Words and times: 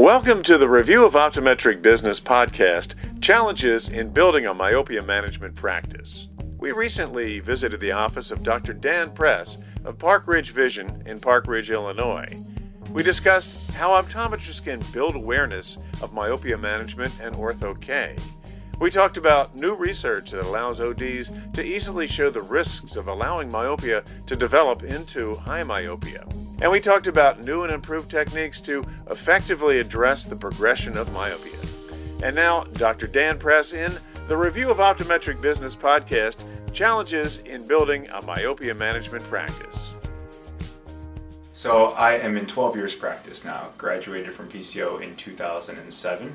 Welcome 0.00 0.42
to 0.44 0.56
the 0.56 0.66
Review 0.66 1.04
of 1.04 1.12
Optometric 1.12 1.82
Business 1.82 2.18
podcast 2.18 2.94
Challenges 3.20 3.90
in 3.90 4.08
Building 4.08 4.46
a 4.46 4.54
Myopia 4.54 5.02
Management 5.02 5.54
Practice. 5.54 6.28
We 6.56 6.72
recently 6.72 7.40
visited 7.40 7.80
the 7.80 7.92
office 7.92 8.30
of 8.30 8.42
Dr. 8.42 8.72
Dan 8.72 9.10
Press 9.10 9.58
of 9.84 9.98
Park 9.98 10.26
Ridge 10.26 10.52
Vision 10.52 11.02
in 11.04 11.20
Park 11.20 11.46
Ridge, 11.46 11.70
Illinois. 11.70 12.34
We 12.92 13.02
discussed 13.02 13.58
how 13.72 13.90
optometrists 13.90 14.64
can 14.64 14.80
build 14.90 15.16
awareness 15.16 15.76
of 16.00 16.14
myopia 16.14 16.56
management 16.56 17.12
and 17.20 17.34
ortho-K. 17.34 18.16
We 18.80 18.90
talked 18.90 19.18
about 19.18 19.54
new 19.54 19.74
research 19.74 20.30
that 20.30 20.46
allows 20.46 20.80
ODs 20.80 21.30
to 21.52 21.62
easily 21.62 22.06
show 22.06 22.30
the 22.30 22.40
risks 22.40 22.96
of 22.96 23.08
allowing 23.08 23.50
myopia 23.50 24.02
to 24.24 24.34
develop 24.34 24.82
into 24.82 25.34
high 25.34 25.62
myopia. 25.62 26.24
And 26.60 26.70
we 26.70 26.78
talked 26.78 27.06
about 27.06 27.42
new 27.42 27.62
and 27.62 27.72
improved 27.72 28.10
techniques 28.10 28.60
to 28.62 28.84
effectively 29.10 29.78
address 29.78 30.24
the 30.26 30.36
progression 30.36 30.98
of 30.98 31.10
myopia. 31.12 31.56
And 32.22 32.36
now, 32.36 32.64
Dr. 32.64 33.06
Dan 33.06 33.38
Press 33.38 33.72
in 33.72 33.92
the 34.28 34.36
Review 34.36 34.70
of 34.70 34.76
Optometric 34.76 35.40
Business 35.40 35.74
podcast 35.74 36.44
Challenges 36.74 37.38
in 37.38 37.66
Building 37.66 38.08
a 38.10 38.20
Myopia 38.20 38.74
Management 38.74 39.24
Practice. 39.24 39.90
So, 41.54 41.92
I 41.92 42.14
am 42.14 42.36
in 42.36 42.46
12 42.46 42.76
years 42.76 42.94
practice 42.94 43.42
now, 43.42 43.68
graduated 43.78 44.34
from 44.34 44.50
PCO 44.50 45.00
in 45.02 45.16
2007 45.16 46.32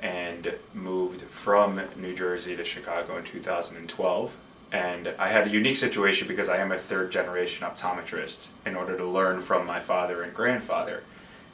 and 0.00 0.54
moved 0.74 1.22
from 1.22 1.80
New 1.96 2.14
Jersey 2.14 2.56
to 2.56 2.64
Chicago 2.64 3.16
in 3.16 3.24
2012 3.24 4.36
and 4.72 5.08
I 5.18 5.28
had 5.28 5.46
a 5.46 5.50
unique 5.50 5.76
situation 5.76 6.26
because 6.26 6.48
I 6.48 6.58
am 6.58 6.72
a 6.72 6.78
third 6.78 7.12
generation 7.12 7.66
optometrist 7.66 8.46
in 8.64 8.74
order 8.74 8.96
to 8.96 9.04
learn 9.04 9.40
from 9.40 9.66
my 9.66 9.80
father 9.80 10.22
and 10.22 10.34
grandfather. 10.34 11.04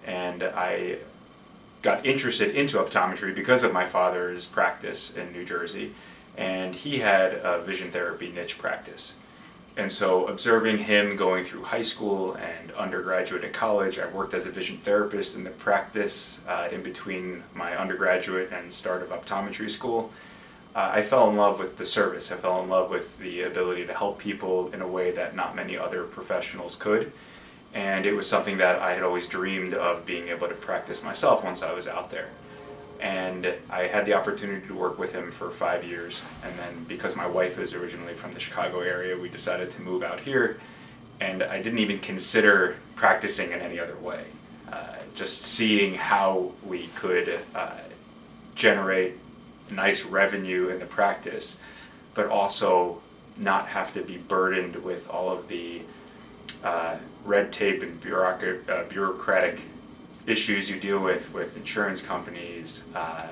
And 0.06 0.42
I 0.42 0.98
got 1.82 2.06
interested 2.06 2.54
into 2.54 2.78
optometry 2.78 3.34
because 3.34 3.64
of 3.64 3.72
my 3.72 3.84
father's 3.84 4.46
practice 4.46 5.14
in 5.14 5.32
New 5.32 5.44
Jersey. 5.44 5.92
And 6.36 6.74
he 6.74 7.00
had 7.00 7.34
a 7.34 7.60
vision 7.60 7.90
therapy 7.90 8.30
niche 8.30 8.58
practice. 8.58 9.14
And 9.76 9.90
so, 9.90 10.26
observing 10.26 10.80
him 10.80 11.16
going 11.16 11.44
through 11.44 11.64
high 11.64 11.82
school 11.82 12.34
and 12.34 12.72
undergraduate 12.72 13.42
at 13.42 13.54
college, 13.54 13.98
I 13.98 14.06
worked 14.06 14.34
as 14.34 14.44
a 14.44 14.50
vision 14.50 14.76
therapist 14.78 15.34
in 15.34 15.44
the 15.44 15.50
practice 15.50 16.40
uh, 16.46 16.68
in 16.70 16.82
between 16.82 17.42
my 17.54 17.74
undergraduate 17.76 18.52
and 18.52 18.70
start 18.70 19.02
of 19.02 19.08
optometry 19.08 19.70
school 19.70 20.10
uh, 20.74 20.90
I 20.92 21.02
fell 21.02 21.28
in 21.28 21.36
love 21.36 21.58
with 21.58 21.76
the 21.76 21.84
service. 21.84 22.32
I 22.32 22.36
fell 22.36 22.62
in 22.62 22.68
love 22.68 22.90
with 22.90 23.18
the 23.18 23.42
ability 23.42 23.86
to 23.86 23.94
help 23.94 24.18
people 24.18 24.72
in 24.72 24.80
a 24.80 24.88
way 24.88 25.10
that 25.10 25.36
not 25.36 25.54
many 25.54 25.76
other 25.76 26.04
professionals 26.04 26.76
could. 26.76 27.12
And 27.74 28.06
it 28.06 28.14
was 28.14 28.26
something 28.26 28.58
that 28.58 28.78
I 28.80 28.94
had 28.94 29.02
always 29.02 29.26
dreamed 29.26 29.74
of 29.74 30.06
being 30.06 30.28
able 30.28 30.48
to 30.48 30.54
practice 30.54 31.02
myself 31.02 31.44
once 31.44 31.62
I 31.62 31.72
was 31.72 31.88
out 31.88 32.10
there. 32.10 32.28
And 33.00 33.54
I 33.68 33.82
had 33.82 34.06
the 34.06 34.14
opportunity 34.14 34.66
to 34.66 34.74
work 34.74 34.98
with 34.98 35.12
him 35.12 35.30
for 35.30 35.50
five 35.50 35.84
years. 35.84 36.22
And 36.44 36.58
then, 36.58 36.84
because 36.84 37.16
my 37.16 37.26
wife 37.26 37.58
is 37.58 37.74
originally 37.74 38.14
from 38.14 38.32
the 38.32 38.40
Chicago 38.40 38.80
area, 38.80 39.18
we 39.18 39.28
decided 39.28 39.70
to 39.72 39.82
move 39.82 40.02
out 40.02 40.20
here. 40.20 40.60
And 41.20 41.42
I 41.42 41.60
didn't 41.60 41.80
even 41.80 41.98
consider 41.98 42.76
practicing 42.94 43.52
in 43.52 43.60
any 43.60 43.78
other 43.78 43.96
way. 43.96 44.24
Uh, 44.70 44.96
just 45.14 45.42
seeing 45.42 45.94
how 45.94 46.52
we 46.64 46.86
could 46.88 47.40
uh, 47.54 47.78
generate 48.54 49.18
nice 49.74 50.04
revenue 50.04 50.68
in 50.68 50.78
the 50.78 50.86
practice, 50.86 51.56
but 52.14 52.26
also 52.26 53.00
not 53.36 53.68
have 53.68 53.94
to 53.94 54.02
be 54.02 54.16
burdened 54.16 54.76
with 54.76 55.08
all 55.08 55.30
of 55.30 55.48
the 55.48 55.82
uh, 56.62 56.96
red 57.24 57.52
tape 57.52 57.82
and 57.82 58.00
bureaucratic, 58.00 58.68
uh, 58.68 58.84
bureaucratic 58.84 59.60
issues 60.26 60.70
you 60.70 60.78
deal 60.78 60.98
with 60.98 61.32
with 61.32 61.56
insurance 61.56 62.02
companies, 62.02 62.82
uh, 62.94 63.28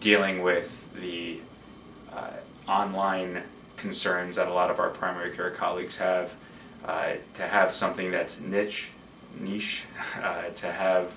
dealing 0.00 0.42
with 0.42 0.84
the 0.94 1.40
uh, 2.12 2.30
online 2.68 3.42
concerns 3.76 4.36
that 4.36 4.48
a 4.48 4.52
lot 4.52 4.70
of 4.70 4.78
our 4.78 4.88
primary 4.88 5.30
care 5.30 5.50
colleagues 5.50 5.98
have, 5.98 6.32
uh, 6.84 7.12
to 7.34 7.42
have 7.42 7.74
something 7.74 8.10
that's 8.10 8.40
niche, 8.40 8.88
niche, 9.38 9.84
uh, 10.22 10.48
to 10.50 10.70
have 10.72 11.12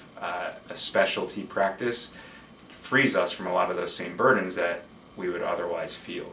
a 0.69 0.75
specialty 0.75 1.41
practice 1.41 2.11
frees 2.89 3.15
us 3.15 3.31
from 3.31 3.45
a 3.45 3.53
lot 3.53 3.69
of 3.69 3.77
those 3.77 3.95
same 3.95 4.17
burdens 4.17 4.55
that 4.55 4.81
we 5.15 5.29
would 5.29 5.43
otherwise 5.43 5.93
feel. 5.93 6.31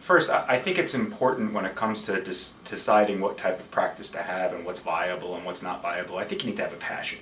First, 0.00 0.28
I 0.30 0.58
think 0.58 0.78
it's 0.78 0.94
important 0.94 1.52
when 1.52 1.64
it 1.64 1.76
comes 1.76 2.04
to 2.06 2.20
deciding 2.64 3.20
what 3.20 3.38
type 3.38 3.60
of 3.60 3.70
practice 3.70 4.10
to 4.10 4.18
have 4.18 4.52
and 4.52 4.66
what's 4.66 4.80
viable 4.80 5.36
and 5.36 5.44
what's 5.44 5.62
not 5.62 5.82
viable. 5.82 6.18
I 6.18 6.24
think 6.24 6.42
you 6.42 6.50
need 6.50 6.56
to 6.56 6.64
have 6.64 6.72
a 6.72 6.76
passion. 6.76 7.20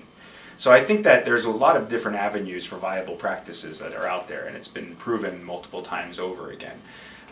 So 0.56 0.72
I 0.72 0.82
think 0.82 1.02
that 1.04 1.26
there's 1.26 1.44
a 1.44 1.50
lot 1.50 1.76
of 1.76 1.90
different 1.90 2.16
avenues 2.16 2.64
for 2.64 2.76
viable 2.76 3.16
practices 3.16 3.80
that 3.80 3.92
are 3.92 4.06
out 4.06 4.28
there, 4.28 4.46
and 4.46 4.56
it's 4.56 4.68
been 4.68 4.96
proven 4.96 5.44
multiple 5.44 5.82
times 5.82 6.18
over 6.18 6.50
again. 6.50 6.80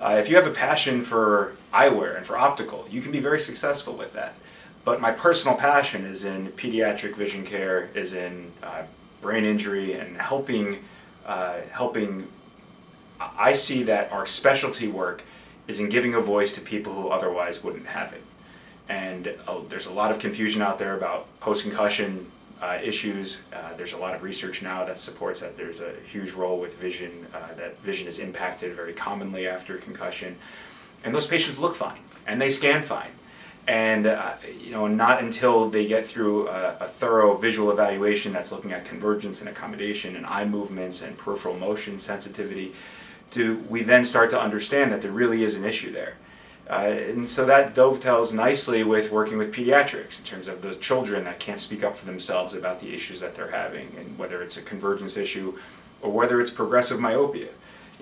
Uh, 0.02 0.16
if 0.20 0.28
you 0.28 0.36
have 0.36 0.46
a 0.46 0.50
passion 0.50 1.00
for 1.00 1.54
eyewear 1.72 2.14
and 2.14 2.26
for 2.26 2.36
optical, 2.36 2.86
you 2.90 3.00
can 3.00 3.10
be 3.10 3.20
very 3.20 3.40
successful 3.40 3.94
with 3.94 4.12
that. 4.12 4.34
But 4.84 5.00
my 5.00 5.12
personal 5.12 5.56
passion 5.56 6.04
is 6.04 6.26
in 6.26 6.48
pediatric 6.48 7.16
vision 7.16 7.46
care, 7.46 7.88
is 7.94 8.12
in 8.12 8.52
uh, 8.62 8.82
brain 9.22 9.46
injury, 9.46 9.94
and 9.94 10.20
helping 10.20 10.84
uh, 11.26 11.60
helping. 11.70 12.28
I 13.20 13.52
see 13.52 13.84
that 13.84 14.10
our 14.10 14.26
specialty 14.26 14.88
work 14.88 15.22
is 15.68 15.78
in 15.78 15.88
giving 15.88 16.14
a 16.14 16.20
voice 16.20 16.54
to 16.54 16.60
people 16.60 16.92
who 16.94 17.08
otherwise 17.08 17.62
wouldn't 17.62 17.86
have 17.86 18.12
it. 18.12 18.22
And 18.88 19.34
uh, 19.46 19.60
there's 19.68 19.86
a 19.86 19.92
lot 19.92 20.10
of 20.10 20.18
confusion 20.18 20.60
out 20.60 20.78
there 20.78 20.96
about 20.96 21.26
post 21.40 21.62
concussion 21.62 22.30
uh, 22.60 22.78
issues. 22.82 23.40
Uh, 23.52 23.74
there's 23.76 23.92
a 23.92 23.96
lot 23.96 24.14
of 24.14 24.22
research 24.22 24.62
now 24.62 24.84
that 24.84 24.98
supports 24.98 25.40
that 25.40 25.56
there's 25.56 25.80
a 25.80 25.94
huge 26.06 26.32
role 26.32 26.58
with 26.58 26.76
vision, 26.78 27.26
uh, 27.34 27.54
that 27.54 27.78
vision 27.80 28.06
is 28.06 28.18
impacted 28.18 28.74
very 28.74 28.92
commonly 28.92 29.46
after 29.46 29.78
concussion. 29.78 30.36
And 31.04 31.14
those 31.14 31.26
patients 31.26 31.58
look 31.58 31.74
fine 31.74 32.00
and 32.26 32.40
they 32.40 32.50
scan 32.50 32.82
fine 32.82 33.10
and 33.66 34.06
uh, 34.06 34.34
you 34.60 34.70
know 34.70 34.86
not 34.86 35.22
until 35.22 35.70
they 35.70 35.86
get 35.86 36.06
through 36.06 36.48
a, 36.48 36.76
a, 36.80 36.88
thorough 36.88 37.36
visual 37.36 37.70
evaluation 37.70 38.32
that's 38.32 38.50
looking 38.50 38.72
at 38.72 38.84
convergence 38.84 39.40
and 39.40 39.48
accommodation 39.48 40.16
and 40.16 40.26
eye 40.26 40.44
movements 40.44 41.00
and 41.00 41.16
peripheral 41.16 41.54
motion 41.56 42.00
sensitivity 42.00 42.72
do 43.32 43.64
we 43.68 43.82
then 43.82 44.04
start 44.04 44.30
to 44.30 44.40
understand 44.40 44.92
that 44.92 45.02
there 45.02 45.10
really 45.10 45.42
is 45.42 45.56
an 45.56 45.64
issue 45.64 45.90
there. 45.90 46.16
Uh, 46.70 46.74
and 46.74 47.28
so 47.28 47.44
that 47.44 47.74
dovetails 47.74 48.32
nicely 48.32 48.84
with 48.84 49.10
working 49.10 49.36
with 49.36 49.52
pediatrics 49.52 50.20
in 50.20 50.24
terms 50.24 50.46
of 50.46 50.62
the 50.62 50.74
children 50.76 51.24
that 51.24 51.40
can't 51.40 51.58
speak 51.58 51.82
up 51.82 51.96
for 51.96 52.06
themselves 52.06 52.54
about 52.54 52.78
the 52.78 52.94
issues 52.94 53.20
that 53.20 53.34
they're 53.34 53.50
having 53.50 53.92
and 53.98 54.16
whether 54.16 54.42
it's 54.42 54.56
a 54.56 54.62
convergence 54.62 55.16
issue 55.16 55.58
or 56.02 56.10
whether 56.10 56.40
it's 56.40 56.50
progressive 56.50 57.00
myopia 57.00 57.48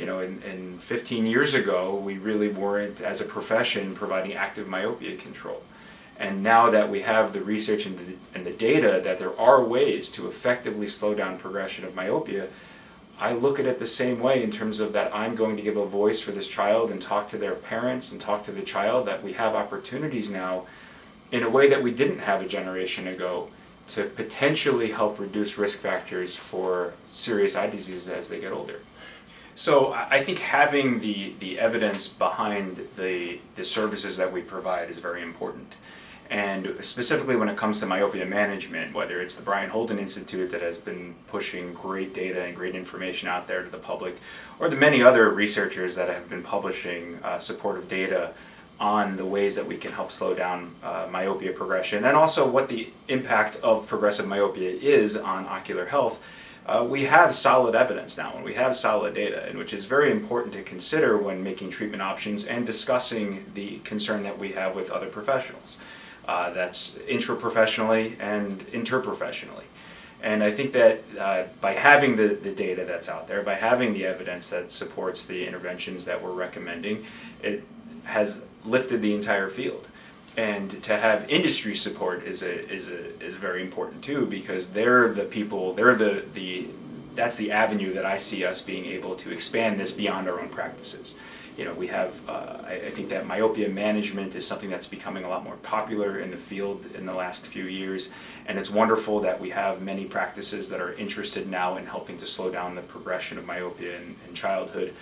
you 0.00 0.06
know, 0.06 0.20
in, 0.20 0.40
in 0.42 0.78
15 0.78 1.26
years 1.26 1.52
ago, 1.52 1.94
we 1.94 2.16
really 2.16 2.48
weren't, 2.48 3.02
as 3.02 3.20
a 3.20 3.24
profession, 3.24 3.94
providing 3.94 4.32
active 4.32 4.66
myopia 4.66 5.14
control. 5.14 5.62
And 6.18 6.42
now 6.42 6.70
that 6.70 6.88
we 6.88 7.02
have 7.02 7.34
the 7.34 7.42
research 7.42 7.84
and 7.84 7.98
the, 7.98 8.16
and 8.34 8.46
the 8.46 8.50
data 8.50 9.02
that 9.04 9.18
there 9.18 9.38
are 9.38 9.62
ways 9.62 10.08
to 10.12 10.26
effectively 10.26 10.88
slow 10.88 11.14
down 11.14 11.38
progression 11.38 11.84
of 11.84 11.94
myopia, 11.94 12.48
I 13.18 13.34
look 13.34 13.60
at 13.60 13.66
it 13.66 13.78
the 13.78 13.86
same 13.86 14.20
way 14.20 14.42
in 14.42 14.50
terms 14.50 14.80
of 14.80 14.94
that 14.94 15.14
I'm 15.14 15.34
going 15.34 15.56
to 15.56 15.62
give 15.62 15.76
a 15.76 15.84
voice 15.84 16.18
for 16.18 16.32
this 16.32 16.48
child 16.48 16.90
and 16.90 17.02
talk 17.02 17.28
to 17.30 17.36
their 17.36 17.54
parents 17.54 18.10
and 18.10 18.18
talk 18.18 18.46
to 18.46 18.52
the 18.52 18.62
child, 18.62 19.06
that 19.06 19.22
we 19.22 19.34
have 19.34 19.54
opportunities 19.54 20.30
now 20.30 20.64
in 21.30 21.42
a 21.42 21.50
way 21.50 21.68
that 21.68 21.82
we 21.82 21.90
didn't 21.92 22.20
have 22.20 22.40
a 22.40 22.48
generation 22.48 23.06
ago 23.06 23.48
to 23.88 24.04
potentially 24.04 24.92
help 24.92 25.20
reduce 25.20 25.58
risk 25.58 25.78
factors 25.78 26.36
for 26.36 26.94
serious 27.10 27.54
eye 27.54 27.68
diseases 27.68 28.08
as 28.08 28.30
they 28.30 28.40
get 28.40 28.52
older. 28.52 28.80
So 29.60 29.92
I 29.92 30.22
think 30.22 30.38
having 30.38 31.00
the, 31.00 31.34
the 31.38 31.58
evidence 31.58 32.08
behind 32.08 32.88
the, 32.96 33.40
the 33.56 33.62
services 33.62 34.16
that 34.16 34.32
we 34.32 34.40
provide 34.40 34.88
is 34.88 34.98
very 35.00 35.20
important. 35.20 35.74
And 36.30 36.82
specifically 36.82 37.36
when 37.36 37.50
it 37.50 37.58
comes 37.58 37.78
to 37.80 37.86
myopia 37.86 38.24
management, 38.24 38.94
whether 38.94 39.20
it's 39.20 39.34
the 39.34 39.42
Brien 39.42 39.68
Holden 39.68 39.98
Institute 39.98 40.50
that 40.52 40.62
has 40.62 40.78
been 40.78 41.14
pushing 41.26 41.74
great 41.74 42.14
data 42.14 42.42
and 42.42 42.56
great 42.56 42.74
information 42.74 43.28
out 43.28 43.46
there 43.48 43.62
to 43.62 43.68
the 43.68 43.76
public, 43.76 44.16
or 44.58 44.70
the 44.70 44.76
many 44.76 45.02
other 45.02 45.28
researchers 45.28 45.94
that 45.94 46.08
have 46.08 46.30
been 46.30 46.42
publishing 46.42 47.18
uh, 47.22 47.38
supportive 47.38 47.86
data 47.86 48.32
on 48.80 49.18
the 49.18 49.26
ways 49.26 49.56
that 49.56 49.66
we 49.66 49.76
can 49.76 49.92
help 49.92 50.10
slow 50.10 50.32
down 50.32 50.74
uh, 50.82 51.06
myopia 51.10 51.52
progression, 51.52 52.06
and 52.06 52.16
also 52.16 52.48
what 52.48 52.70
the 52.70 52.88
impact 53.08 53.56
of 53.56 53.86
progressive 53.86 54.26
myopia 54.26 54.70
is 54.70 55.18
on 55.18 55.44
ocular 55.44 55.84
health, 55.84 56.18
uh, 56.70 56.84
we 56.84 57.04
have 57.04 57.34
solid 57.34 57.74
evidence 57.74 58.16
now 58.16 58.32
and 58.36 58.44
we 58.44 58.54
have 58.54 58.76
solid 58.76 59.12
data, 59.14 59.44
and 59.46 59.58
which 59.58 59.72
is 59.72 59.86
very 59.86 60.12
important 60.12 60.52
to 60.54 60.62
consider 60.62 61.18
when 61.18 61.42
making 61.42 61.70
treatment 61.70 62.00
options 62.00 62.44
and 62.44 62.64
discussing 62.64 63.44
the 63.54 63.78
concern 63.80 64.22
that 64.22 64.38
we 64.38 64.52
have 64.52 64.76
with 64.76 64.88
other 64.90 65.08
professionals. 65.08 65.76
Uh, 66.28 66.50
that's 66.50 66.92
intraprofessionally 67.08 68.14
and 68.20 68.60
interprofessionally. 68.68 69.64
And 70.22 70.44
I 70.44 70.52
think 70.52 70.72
that 70.72 71.02
uh, 71.18 71.44
by 71.60 71.72
having 71.72 72.14
the, 72.14 72.28
the 72.28 72.52
data 72.52 72.84
that's 72.84 73.08
out 73.08 73.26
there, 73.26 73.42
by 73.42 73.54
having 73.54 73.92
the 73.94 74.06
evidence 74.06 74.48
that 74.50 74.70
supports 74.70 75.24
the 75.24 75.46
interventions 75.46 76.04
that 76.04 76.22
we're 76.22 76.32
recommending, 76.32 77.04
it 77.42 77.64
has 78.04 78.42
lifted 78.64 79.02
the 79.02 79.14
entire 79.14 79.48
field. 79.48 79.88
And 80.36 80.82
to 80.84 80.96
have 80.96 81.28
industry 81.28 81.74
support 81.74 82.24
is 82.24 82.42
a, 82.42 82.68
is 82.72 82.88
a, 82.88 83.20
is 83.20 83.34
very 83.34 83.62
important 83.62 84.02
too 84.02 84.26
because 84.26 84.68
they're 84.68 85.12
the 85.12 85.24
people 85.24 85.74
they're 85.74 85.94
the 85.94 86.24
the 86.32 86.68
that's 87.14 87.36
the 87.36 87.50
avenue 87.50 87.92
that 87.92 88.06
I 88.06 88.16
see 88.16 88.44
us 88.44 88.62
being 88.62 88.86
able 88.86 89.14
to 89.16 89.30
expand 89.30 89.78
this 89.78 89.92
beyond 89.92 90.28
our 90.28 90.40
own 90.40 90.48
practices. 90.48 91.14
You 91.56 91.64
know, 91.64 91.74
we 91.74 91.88
have, 91.88 92.26
uh, 92.28 92.58
I, 92.64 92.72
I, 92.86 92.90
think 92.90 93.08
that 93.10 93.26
myopia 93.26 93.68
management 93.68 94.34
is 94.34 94.46
something 94.46 94.70
that's 94.70 94.86
becoming 94.86 95.24
a 95.24 95.28
lot 95.28 95.44
more 95.44 95.56
popular 95.56 96.18
in 96.18 96.30
the 96.30 96.36
field 96.36 96.86
in 96.94 97.04
the 97.04 97.12
last 97.12 97.46
few 97.46 97.64
years. 97.64 98.10
And 98.46 98.58
it's 98.58 98.70
wonderful 98.70 99.20
that 99.20 99.40
we 99.40 99.50
have 99.50 99.82
many 99.82 100.06
practices 100.06 100.70
that 100.70 100.80
are 100.80 100.94
interested 100.94 101.50
now 101.50 101.76
in 101.76 101.86
helping 101.86 102.16
to 102.18 102.26
slow 102.26 102.50
down 102.50 102.76
the 102.76 102.82
progression 102.82 103.36
of 103.36 103.44
myopia 103.44 103.96
in, 103.96 104.16
in 104.26 104.34
childhood. 104.34 104.94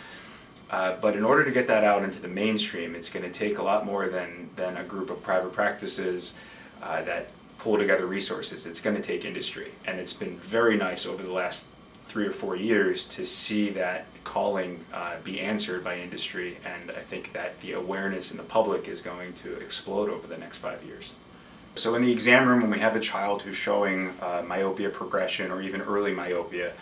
Uh, 0.71 0.97
but 1.01 1.17
in 1.17 1.25
order 1.25 1.45
to 1.45 1.51
get 1.51 1.67
that 1.67 1.85
out 1.85 2.03
into 2.03 2.21
the 2.21 2.29
mainstream, 2.29 2.95
it's 2.95 3.09
going 3.09 3.25
to 3.25 3.31
take 3.31 3.59
a 3.59 3.63
lot 3.63 3.87
more 3.87 4.09
than, 4.09 4.51
than 4.57 4.77
a 4.77 4.85
group 4.85 5.09
of 5.11 5.23
private 5.23 5.53
practices 5.53 6.35
uh, 6.83 7.03
that 7.03 7.29
pull 7.59 7.79
together 7.79 8.07
resources. 8.07 8.67
It's 8.67 8.81
going 8.81 8.97
to 8.97 9.03
take 9.03 9.25
industry. 9.25 9.73
And 9.87 9.99
it's 9.99 10.13
been 10.13 10.37
very 10.39 10.77
nice 10.77 11.07
over 11.07 11.23
the 11.23 11.33
last 11.33 11.65
three 12.07 12.27
or 12.27 12.33
four 12.33 12.57
years 12.57 13.05
to 13.05 13.25
see 13.25 13.71
that 13.71 14.07
calling 14.25 14.85
uh, 14.93 15.17
be 15.25 15.41
answered 15.41 15.83
by 15.83 15.99
industry. 15.99 16.59
And 16.65 16.91
I 16.91 17.01
think 17.01 17.33
that 17.33 17.61
the 17.61 17.73
awareness 17.73 18.31
in 18.31 18.37
the 18.37 18.43
public 18.43 18.89
is 18.89 19.01
going 19.01 19.33
to 19.45 19.55
explode 19.55 20.11
over 20.11 20.27
the 20.27 20.39
next 20.39 20.59
five 20.59 20.83
years. 20.85 21.13
So 21.75 21.95
in 21.95 22.03
the 22.03 22.11
exam 22.11 22.49
room, 22.49 22.61
when 22.61 22.71
we 22.71 22.81
have 22.81 22.97
a 22.97 23.01
child 23.01 23.43
who's 23.43 23.57
showing 23.57 24.15
uh, 24.21 24.43
myopia 24.47 24.91
progression 24.91 25.51
or 25.51 25.63
even 25.63 25.81
early 25.81 26.13
myopia, 26.13 26.73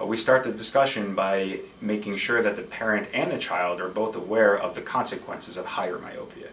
uh, 0.00 0.06
we 0.06 0.16
start 0.16 0.44
the 0.44 0.52
discussion 0.52 1.14
by 1.14 1.60
making 1.80 2.16
sure 2.16 2.42
that 2.42 2.56
the 2.56 2.62
parent 2.62 3.08
and 3.12 3.30
the 3.30 3.38
child 3.38 3.80
are 3.80 3.88
both 3.88 4.16
aware 4.16 4.56
of 4.56 4.74
the 4.74 4.80
consequences 4.80 5.56
of 5.56 5.66
higher 5.66 5.98
myopia. 5.98 6.48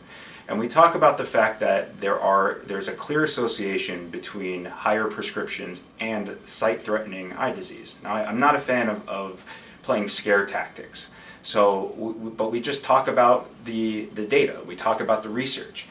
And 0.47 0.59
we 0.59 0.67
talk 0.67 0.95
about 0.95 1.19
the 1.19 1.25
fact 1.25 1.59
that 1.59 2.01
there 2.01 2.19
are 2.19 2.61
there's 2.65 2.87
a 2.87 2.93
clear 2.93 3.23
association 3.23 4.09
between 4.09 4.65
higher 4.65 5.05
prescriptions 5.05 5.83
and 5.99 6.37
sight-threatening 6.45 7.33
eye 7.33 7.51
disease. 7.51 7.99
Now, 8.03 8.15
I, 8.15 8.29
am 8.29 8.39
not 8.39 8.55
a 8.55 8.59
fan 8.59 8.89
of, 8.89 9.07
of 9.07 9.43
playing 9.83 10.09
scare 10.09 10.47
tactics. 10.47 11.11
So, 11.43 12.33
but 12.35 12.51
we 12.51 12.61
just 12.61 12.83
talk 12.83 13.07
about 13.07 13.49
the, 13.65 14.05
the 14.05 14.25
data. 14.25 14.61
We 14.65 14.75
talk 14.75 15.01
about 15.01 15.21
the 15.23 15.29
research. 15.29 15.85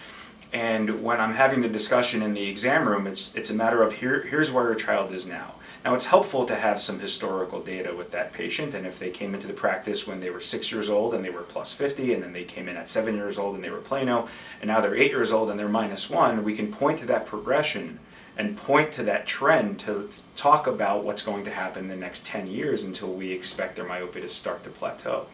And 0.53 1.03
when 1.03 1.21
I'm 1.21 1.35
having 1.35 1.61
the 1.61 1.69
discussion 1.69 2.21
in 2.23 2.35
the 2.35 2.49
exam 2.49 2.89
room, 2.89 3.07
it's, 3.07 3.35
it's 3.35 3.51
a 3.51 3.55
matter 3.55 3.83
of 3.83 3.95
here, 3.95 4.23
here's 4.23 4.51
where 4.51 4.65
your 4.65 4.75
child 4.75 5.13
is 5.13 5.27
now. 5.27 5.55
Now, 5.85 5.95
it's 5.95 6.07
helpful 6.07 6.45
to 6.47 6.57
have 6.57 6.81
some 6.81 6.99
historical 6.99 7.63
data 7.63 7.95
with 7.95 8.11
that 8.11 8.33
patient, 8.33 8.75
and 8.75 8.87
if 8.87 8.99
they 8.99 9.11
came 9.11 9.33
into 9.33 9.47
the 9.47 9.53
practice 9.53 10.07
when 10.07 10.21
they 10.21 10.29
were 10.29 10.41
six 10.41 10.73
years 10.73 10.91
old 10.91 11.15
and 11.15 11.25
they 11.25 11.31
were 11.31 11.43
plus 11.43 11.73
50, 11.73 12.13
and 12.13 12.23
then 12.23 12.33
they 12.33 12.45
came 12.45 12.69
in 12.69 12.77
at 12.77 12.89
seven 12.89 13.15
years 13.15 13.39
old 13.39 13.55
and 13.55 13.63
they 13.63 13.71
were 13.71 13.79
plano, 13.79 14.29
and 14.61 14.69
now 14.69 14.81
they're 14.81 14.97
eight 14.97 15.13
years 15.13 15.31
old 15.31 15.51
and 15.51 15.59
they're 15.59 15.69
minus 15.69 16.11
one, 16.11 16.43
we 16.43 16.57
can 16.57 16.73
point 16.73 16.99
to 16.99 17.07
that 17.07 17.27
progression 17.27 18.01
and 18.37 18.57
point 18.57 18.93
to 18.93 19.03
that 19.03 19.27
trend 19.27 19.81
to 19.81 20.11
talk 20.37 20.67
about 20.67 21.05
what's 21.05 21.23
going 21.23 21.45
to 21.45 21.51
happen 21.51 21.85
in 21.85 21.89
the 21.89 21.97
next 21.97 22.25
10 22.25 22.47
years 22.47 22.85
until 22.85 23.13
we 23.13 23.33
expect 23.33 23.75
their 23.77 23.85
myopia 23.85 24.23
to 24.23 24.29
start 24.29 24.63
to 24.65 24.71
plateau. 24.71 25.27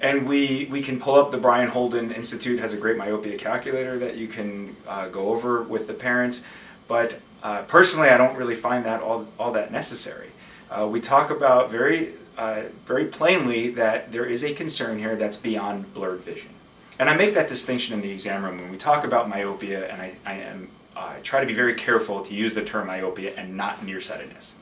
And 0.00 0.26
we, 0.26 0.66
we 0.70 0.82
can 0.82 0.98
pull 0.98 1.14
up 1.14 1.30
the 1.30 1.38
Brien 1.38 1.68
Holden 1.68 2.10
Institute 2.10 2.58
has 2.58 2.72
a 2.72 2.76
great 2.76 2.96
myopia 2.96 3.38
calculator 3.38 3.98
that 3.98 4.16
you 4.16 4.28
can 4.28 4.74
uh, 4.88 5.08
go 5.08 5.28
over 5.28 5.62
with 5.62 5.86
the 5.86 5.94
parents. 5.94 6.42
But 6.88 7.20
uh, 7.42 7.62
personally, 7.62 8.08
I 8.08 8.16
don't 8.16 8.36
really 8.36 8.54
find 8.54 8.84
that 8.84 9.00
all, 9.00 9.26
all 9.38 9.52
that 9.52 9.72
necessary. 9.72 10.30
Uh, 10.70 10.86
we 10.90 11.00
talk 11.00 11.30
about 11.30 11.70
very, 11.70 12.14
uh, 12.38 12.62
very 12.86 13.06
plainly 13.06 13.70
that 13.70 14.12
there 14.12 14.24
is 14.24 14.42
a 14.42 14.54
concern 14.54 14.98
here 14.98 15.16
that's 15.16 15.36
beyond 15.36 15.92
blurred 15.92 16.20
vision. 16.20 16.50
And 16.98 17.10
I 17.10 17.16
make 17.16 17.34
that 17.34 17.48
distinction 17.48 17.94
in 17.94 18.00
the 18.00 18.10
exam 18.10 18.44
room 18.44 18.60
when 18.60 18.70
we 18.70 18.78
talk 18.78 19.04
about 19.04 19.28
myopia, 19.28 19.88
and 19.90 20.00
I, 20.00 20.14
I 20.24 20.34
am 20.34 20.68
I 20.94 21.18
try 21.22 21.40
to 21.40 21.46
be 21.46 21.54
very 21.54 21.74
careful 21.74 22.22
to 22.22 22.34
use 22.34 22.54
the 22.54 22.64
term 22.64 22.86
myopia 22.86 23.32
and 23.36 23.56
not 23.56 23.84
nearsightedness. 23.84 24.56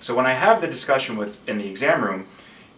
So 0.00 0.14
when 0.14 0.26
I 0.26 0.32
have 0.32 0.60
the 0.60 0.66
discussion 0.66 1.16
with 1.16 1.46
in 1.48 1.58
the 1.58 1.68
exam 1.68 2.04
room, 2.04 2.26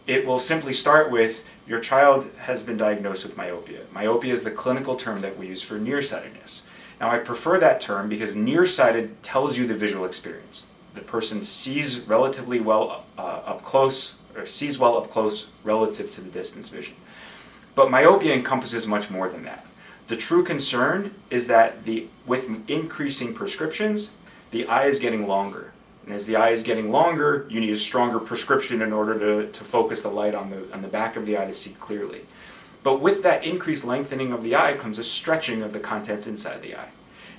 it 0.07 0.27
will 0.27 0.39
simply 0.39 0.73
start 0.73 1.11
with 1.11 1.45
your 1.67 1.81
child 1.81 2.31
has 2.41 2.63
been 2.63 2.77
diagnosed 2.77 3.25
with 3.25 3.37
myopia. 3.37 3.81
Myopia 3.93 4.33
is 4.33 4.43
the 4.43 4.51
clinical 4.51 4.97
term 4.97 5.21
that 5.21 5.39
we 5.39 5.47
use 5.47 5.63
for 5.63 5.79
nearsightedness. 5.79 6.63
Now 7.01 7.11
I 7.11 7.19
prefer 7.19 7.59
that 7.59 7.81
term 7.81 8.09
because 8.09 8.37
nearsighted 8.37 9.23
tells 9.23 9.57
you 9.57 9.67
the 9.67 9.75
visual 9.75 10.05
experience. 10.05 10.67
The 10.95 11.01
person 11.01 11.43
sees 11.43 12.01
relatively 12.01 12.61
well 12.61 13.07
uh, 13.17 13.23
up 13.23 13.65
close, 13.65 14.17
or 14.37 14.45
sees 14.45 14.79
well 14.79 14.99
up 14.99 15.11
close 15.11 15.49
relative 15.65 16.13
to 16.13 16.21
the 16.21 16.31
distance 16.31 16.69
vision. 16.69 16.95
But 17.75 17.91
myopia 17.91 18.35
encompasses 18.35 18.87
much 18.87 19.11
more 19.11 19.29
than 19.29 19.45
that. 19.45 19.65
The 20.09 20.17
true 20.17 20.43
concern 20.43 21.15
is 21.31 21.47
that 21.47 21.85
the, 21.85 22.09
with 22.27 22.49
increasing 22.69 23.33
prescriptions, 23.33 24.11
the 24.51 24.67
eye 24.67 24.87
is 24.87 24.99
getting 24.99 25.27
longer. 25.27 25.73
And 26.05 26.13
as 26.13 26.27
the 26.27 26.35
eye 26.37 26.51
is 26.51 26.65
getting 26.65 26.91
longer, 26.91 27.47
you 27.49 27.61
need 27.61 27.71
a 27.71 27.77
stronger 27.79 28.19
prescription 28.19 28.83
in 28.83 28.93
order 28.93 29.19
to, 29.19 29.53
to 29.53 29.65
focus 29.65 30.03
the 30.03 30.09
light 30.09 30.35
on 30.35 30.51
the, 30.51 30.73
on 30.73 30.83
the 30.83 30.89
back 30.89 31.15
of 31.17 31.27
the 31.27 31.39
eye 31.39 31.47
to 31.47 31.53
see 31.53 31.71
clearly. 31.79 32.23
But 32.83 33.01
with 33.01 33.23
that 33.23 33.45
increased 33.45 33.85
lengthening 33.85 34.33
of 34.33 34.43
the 34.43 34.57
eye 34.57 34.75
comes 34.75 34.99
a 34.99 35.05
stretching 35.05 35.63
of 35.63 35.73
the 35.73 35.81
contents 35.81 36.27
inside 36.27 36.63
the 36.63 36.77
eye. 36.77 36.89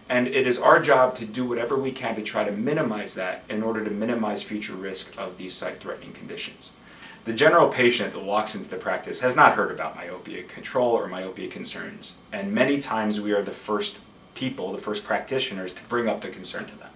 And 0.08 0.28
it 0.28 0.46
is 0.46 0.60
our 0.60 0.80
job 0.80 1.16
to 1.16 1.26
do 1.26 1.46
whatever 1.46 1.78
we 1.78 1.92
can 1.92 2.16
to 2.16 2.22
try 2.22 2.44
to 2.44 2.52
minimize 2.52 3.16
that 3.16 3.44
in 3.50 3.64
order 3.64 3.84
to 3.84 3.90
minimize 3.90 4.44
future 4.44 4.74
risk 4.74 5.18
of 5.18 5.38
these 5.38 5.54
sight-threatening 5.54 6.14
conditions. 6.14 6.74
The 7.24 7.34
general 7.34 7.70
patient 7.70 8.14
that 8.14 8.24
walks 8.24 8.56
into 8.56 8.70
the 8.70 8.78
practice 8.78 9.22
has 9.22 9.36
not 9.36 9.54
heard 9.56 9.72
about 9.72 9.96
myopia 9.96 10.44
control 10.44 10.92
or 10.92 11.08
myopia 11.08 11.48
concerns, 11.50 12.18
and 12.32 12.52
many 12.52 12.82
times 12.82 13.22
we 13.22 13.32
are 13.32 13.44
the 13.44 13.52
first 13.52 14.00
people, 14.34 14.72
the 14.72 14.80
first 14.80 15.06
practitioners 15.06 15.74
to 15.76 15.84
bring 15.84 16.10
up 16.10 16.22
the 16.22 16.30
concern 16.30 16.66
to 16.66 16.76
them. 16.76 16.90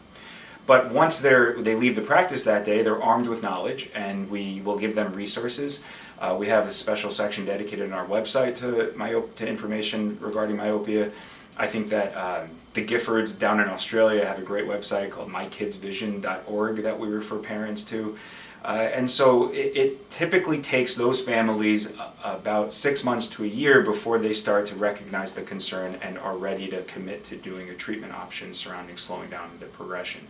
But 0.65 0.91
once 0.91 1.19
they 1.19 1.75
leave 1.75 1.95
the 1.95 2.01
practice 2.01 2.43
that 2.43 2.65
day, 2.65 2.81
they're 2.81 3.01
armed 3.01 3.27
with 3.27 3.43
knowledge, 3.43 3.89
and 3.93 4.31
we 4.31 4.61
will 4.61 4.79
give 4.79 4.95
them 4.95 5.13
resources. 5.13 5.83
Uh, 6.19 6.35
we 6.37 6.47
have 6.47 6.67
a 6.67 6.71
special 6.71 7.11
section 7.11 7.45
dedicated 7.45 7.91
on 7.91 7.93
our 7.93 8.05
website 8.05 8.55
to, 8.55 8.93
myop- 8.97 9.35
to 9.35 9.47
information 9.47 10.17
regarding 10.21 10.55
myopia. 10.55 11.11
I 11.57 11.67
think 11.67 11.89
that 11.89 12.15
uh, 12.15 12.47
the 12.73 12.85
Giffords 12.85 13.37
down 13.37 13.59
in 13.59 13.69
Australia 13.69 14.25
have 14.25 14.39
a 14.39 14.43
great 14.43 14.65
website 14.65 15.11
called 15.11 15.29
mykidsvision.org 15.29 16.83
that 16.83 16.99
we 16.99 17.07
refer 17.07 17.37
parents 17.39 17.83
to. 17.85 18.17
Uh, 18.63 18.89
and 18.95 19.09
so 19.09 19.51
it, 19.51 19.77
it, 19.77 20.11
typically 20.11 20.59
takes 20.59 20.95
those 20.95 21.21
families 21.21 21.93
about 22.23 22.73
six 22.73 23.03
months 23.03 23.27
to 23.27 23.43
a 23.43 23.47
year 23.47 23.81
before 23.81 24.17
they 24.17 24.33
start 24.33 24.65
to 24.65 24.73
recognize 24.75 25.35
the 25.35 25.41
concern 25.41 25.95
and 26.01 26.17
are 26.17 26.35
ready 26.35 26.67
to 26.67 26.81
commit 26.83 27.23
to 27.23 27.35
doing 27.35 27.69
a 27.69 27.75
treatment 27.75 28.11
option 28.11 28.53
surrounding 28.53 28.97
slowing 28.97 29.29
down 29.29 29.51
the 29.59 29.65
progression. 29.67 30.21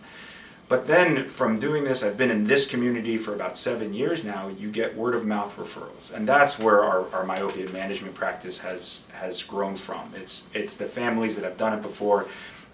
But 0.67 0.87
then 0.87 1.27
from 1.27 1.59
doing 1.59 1.83
this, 1.83 2.01
I've 2.01 2.17
been 2.17 2.31
in 2.31 2.47
this 2.47 2.65
community 2.65 3.17
for 3.17 3.35
about 3.35 3.55
seven 3.55 3.93
years 3.93 4.23
now, 4.23 4.47
you 4.47 4.71
get 4.71 4.97
word 4.97 5.13
of 5.13 5.23
mouth 5.23 5.55
referrals. 5.57 6.11
And 6.11 6.27
that's 6.27 6.57
where 6.57 6.83
our, 6.83 7.07
our 7.13 7.23
myopia 7.23 7.69
management 7.69 8.15
practice 8.15 8.59
has, 8.59 9.03
has 9.13 9.43
grown 9.43 9.75
from. 9.75 10.13
It's, 10.15 10.47
it's 10.53 10.75
the 10.75 10.85
families 10.85 11.35
that 11.35 11.43
have 11.43 11.57
done 11.57 11.73
it 11.73 11.83
before, 11.83 12.27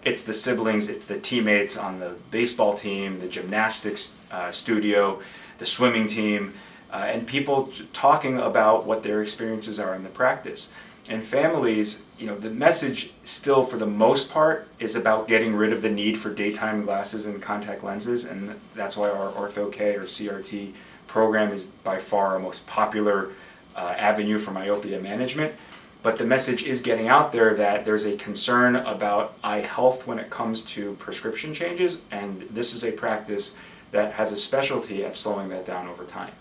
it's 0.04 0.24
the 0.24 0.32
siblings, 0.32 0.88
it's 0.88 1.04
the 1.04 1.18
teammates 1.18 1.76
on 1.76 2.00
the 2.00 2.14
baseball 2.30 2.74
team, 2.74 3.20
the 3.20 3.28
gymnastics 3.28 4.12
uh, 4.30 4.50
studio, 4.50 5.20
the 5.58 5.66
swimming 5.66 6.06
team, 6.06 6.54
uh, 6.90 6.96
and 6.96 7.26
people 7.26 7.72
talking 7.92 8.38
about 8.38 8.84
what 8.84 9.02
their 9.02 9.22
experiences 9.22 9.78
are 9.78 9.94
in 9.94 10.02
the 10.02 10.08
practice. 10.08 10.70
And 11.08 11.24
families, 11.24 12.02
you 12.16 12.26
know, 12.26 12.38
the 12.38 12.50
message 12.50 13.10
still, 13.24 13.64
for 13.64 13.76
the 13.76 13.86
most 13.86 14.30
part, 14.30 14.68
is 14.78 14.94
about 14.94 15.26
getting 15.26 15.56
rid 15.56 15.72
of 15.72 15.82
the 15.82 15.90
need 15.90 16.16
for 16.16 16.32
daytime 16.32 16.84
glasses 16.84 17.26
and 17.26 17.42
contact 17.42 17.82
lenses, 17.82 18.24
and 18.24 18.54
that's 18.74 18.96
why 18.96 19.10
our 19.10 19.32
Ortho-K 19.32 19.96
or 19.96 20.04
CRT 20.04 20.72
program 21.08 21.52
is 21.52 21.66
by 21.66 21.98
far 21.98 22.28
our 22.28 22.38
most 22.38 22.66
popular 22.66 23.30
uh, 23.74 23.94
avenue 23.98 24.38
for 24.38 24.52
myopia 24.52 25.00
management. 25.00 25.54
But 26.02 26.18
the 26.18 26.24
message 26.24 26.62
is 26.62 26.80
getting 26.80 27.08
out 27.08 27.32
there 27.32 27.54
that 27.54 27.84
there's 27.84 28.06
a 28.06 28.16
concern 28.16 28.76
about 28.76 29.36
eye 29.42 29.60
health 29.60 30.06
when 30.06 30.18
it 30.18 30.30
comes 30.30 30.62
to 30.66 30.94
prescription 30.94 31.52
changes, 31.54 32.02
and 32.10 32.42
this 32.42 32.74
is 32.74 32.84
a 32.84 32.92
practice 32.92 33.54
that 33.90 34.14
has 34.14 34.32
a 34.32 34.36
specialty 34.36 35.04
at 35.04 35.16
slowing 35.16 35.48
that 35.50 35.66
down 35.66 35.86
over 35.86 36.04
time. 36.04 36.32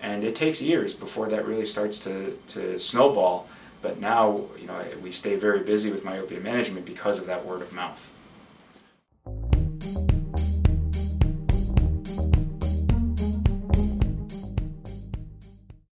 And 0.00 0.24
it 0.24 0.36
takes 0.36 0.60
years 0.60 0.94
before 0.94 1.28
that 1.28 1.46
really 1.46 1.66
starts 1.66 1.98
to, 2.04 2.38
to 2.48 2.78
snowball, 2.78 3.48
but 3.84 4.00
now 4.00 4.46
you 4.58 4.66
know 4.66 4.82
we 5.02 5.12
stay 5.12 5.36
very 5.36 5.60
busy 5.60 5.92
with 5.92 6.02
myopia 6.02 6.40
management 6.40 6.86
because 6.86 7.18
of 7.18 7.26
that 7.26 7.44
word 7.46 7.62
of 7.62 7.70
mouth. 7.72 8.10